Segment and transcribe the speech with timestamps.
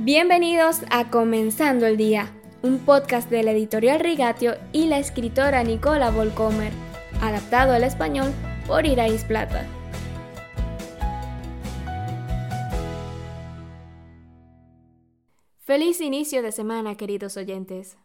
[0.00, 6.12] Bienvenidos a Comenzando el Día, un podcast de la editorial Rigatio y la escritora Nicola
[6.12, 6.72] Volcomer,
[7.20, 8.32] adaptado al español
[8.68, 9.66] por Irais Plata.
[15.64, 17.98] Feliz inicio de semana, queridos oyentes.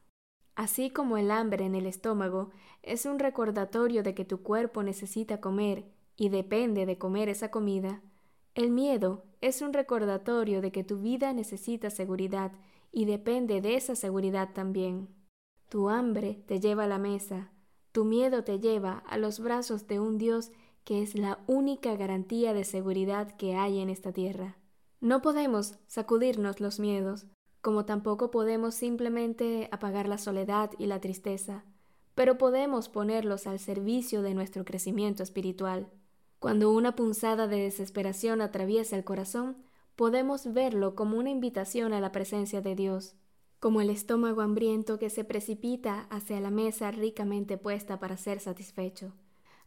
[0.56, 2.50] Así como el hambre en el estómago
[2.82, 5.86] es un recordatorio de que tu cuerpo necesita comer
[6.18, 8.02] y depende de comer esa comida,
[8.56, 12.52] el miedo es un recordatorio de que tu vida necesita seguridad
[12.92, 15.10] y depende de esa seguridad también.
[15.70, 17.52] Tu hambre te lleva a la mesa,
[17.92, 20.52] tu miedo te lleva a los brazos de un Dios
[20.84, 24.58] que es la única garantía de seguridad que hay en esta tierra.
[25.02, 27.26] No podemos sacudirnos los miedos,
[27.62, 31.66] como tampoco podemos simplemente apagar la soledad y la tristeza,
[32.14, 35.90] pero podemos ponerlos al servicio de nuestro crecimiento espiritual.
[36.44, 39.56] Cuando una punzada de desesperación atraviesa el corazón,
[39.96, 43.16] podemos verlo como una invitación a la presencia de Dios,
[43.62, 49.14] como el estómago hambriento que se precipita hacia la mesa ricamente puesta para ser satisfecho.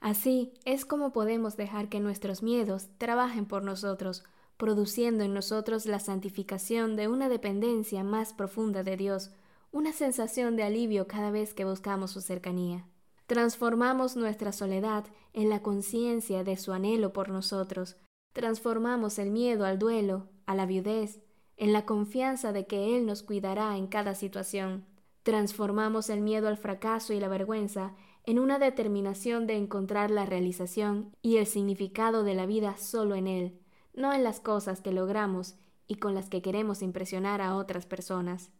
[0.00, 4.22] Así es como podemos dejar que nuestros miedos trabajen por nosotros,
[4.58, 9.30] produciendo en nosotros la santificación de una dependencia más profunda de Dios,
[9.72, 12.84] una sensación de alivio cada vez que buscamos su cercanía.
[13.26, 17.96] Transformamos nuestra soledad en la conciencia de su anhelo por nosotros.
[18.32, 21.20] Transformamos el miedo al duelo, a la viudez,
[21.56, 24.84] en la confianza de que Él nos cuidará en cada situación.
[25.24, 31.12] Transformamos el miedo al fracaso y la vergüenza en una determinación de encontrar la realización
[31.20, 33.58] y el significado de la vida solo en Él,
[33.92, 35.56] no en las cosas que logramos
[35.88, 38.50] y con las que queremos impresionar a otras personas.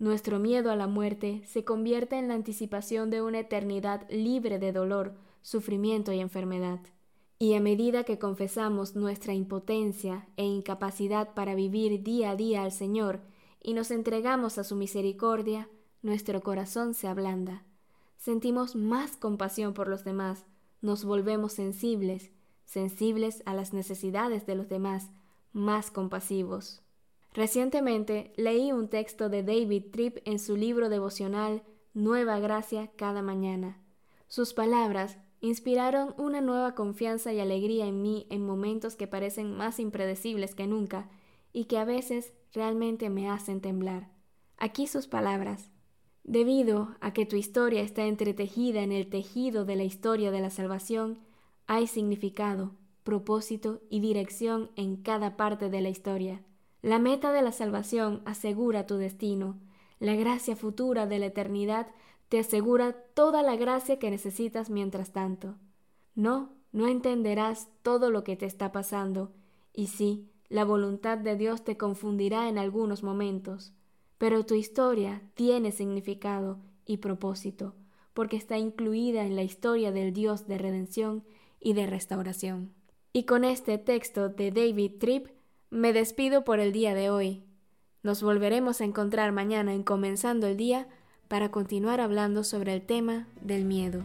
[0.00, 4.72] Nuestro miedo a la muerte se convierte en la anticipación de una eternidad libre de
[4.72, 6.80] dolor, sufrimiento y enfermedad.
[7.38, 12.72] Y a medida que confesamos nuestra impotencia e incapacidad para vivir día a día al
[12.72, 13.20] Señor
[13.62, 15.68] y nos entregamos a su misericordia,
[16.00, 17.66] nuestro corazón se ablanda.
[18.16, 20.46] Sentimos más compasión por los demás,
[20.80, 22.30] nos volvemos sensibles,
[22.64, 25.10] sensibles a las necesidades de los demás,
[25.52, 26.80] más compasivos.
[27.32, 31.62] Recientemente leí un texto de David Tripp en su libro devocional
[31.94, 33.80] Nueva Gracia cada mañana.
[34.26, 39.78] Sus palabras inspiraron una nueva confianza y alegría en mí en momentos que parecen más
[39.78, 41.08] impredecibles que nunca
[41.52, 44.10] y que a veces realmente me hacen temblar.
[44.58, 45.70] Aquí sus palabras.
[46.24, 50.50] Debido a que tu historia está entretejida en el tejido de la historia de la
[50.50, 51.18] salvación,
[51.66, 52.74] hay significado,
[53.04, 56.42] propósito y dirección en cada parte de la historia.
[56.82, 59.58] La meta de la salvación asegura tu destino.
[59.98, 61.88] La gracia futura de la eternidad
[62.28, 65.56] te asegura toda la gracia que necesitas mientras tanto.
[66.14, 69.32] No, no entenderás todo lo que te está pasando,
[69.74, 73.72] y sí, la voluntad de Dios te confundirá en algunos momentos,
[74.18, 77.74] pero tu historia tiene significado y propósito,
[78.14, 81.24] porque está incluida en la historia del Dios de redención
[81.60, 82.72] y de restauración.
[83.12, 85.28] Y con este texto de David Tripp
[85.70, 87.44] me despido por el día de hoy.
[88.02, 90.88] Nos volveremos a encontrar mañana en Comenzando el Día
[91.28, 94.02] para continuar hablando sobre el tema del miedo.